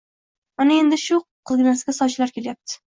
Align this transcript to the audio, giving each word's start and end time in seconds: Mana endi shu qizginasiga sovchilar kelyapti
Mana 0.61 0.77
endi 0.85 0.99
shu 1.03 1.21
qizginasiga 1.53 1.99
sovchilar 2.01 2.39
kelyapti 2.39 2.79